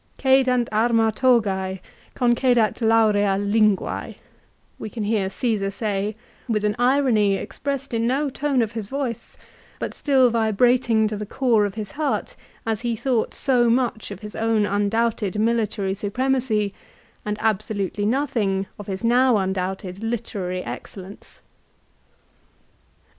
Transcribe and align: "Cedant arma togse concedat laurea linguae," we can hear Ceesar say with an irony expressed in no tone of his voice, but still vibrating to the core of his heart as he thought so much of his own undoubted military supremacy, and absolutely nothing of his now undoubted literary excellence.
"Cedant 0.17 0.67
arma 0.71 1.11
togse 1.11 1.79
concedat 2.15 2.81
laurea 2.81 3.37
linguae," 3.37 4.15
we 4.79 4.89
can 4.89 5.03
hear 5.03 5.29
Ceesar 5.29 5.69
say 5.71 6.15
with 6.47 6.63
an 6.65 6.75
irony 6.79 7.35
expressed 7.35 7.93
in 7.93 8.07
no 8.07 8.27
tone 8.27 8.63
of 8.63 8.71
his 8.71 8.87
voice, 8.87 9.37
but 9.77 9.93
still 9.93 10.31
vibrating 10.31 11.07
to 11.07 11.15
the 11.15 11.23
core 11.27 11.65
of 11.65 11.75
his 11.75 11.91
heart 11.91 12.35
as 12.65 12.81
he 12.81 12.95
thought 12.95 13.35
so 13.35 13.69
much 13.69 14.09
of 14.09 14.21
his 14.21 14.35
own 14.35 14.65
undoubted 14.65 15.37
military 15.39 15.93
supremacy, 15.93 16.73
and 17.23 17.37
absolutely 17.39 18.03
nothing 18.03 18.65
of 18.79 18.87
his 18.87 19.03
now 19.03 19.37
undoubted 19.37 20.01
literary 20.03 20.63
excellence. 20.63 21.41